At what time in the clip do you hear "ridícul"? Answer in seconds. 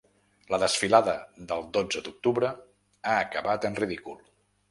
3.85-4.19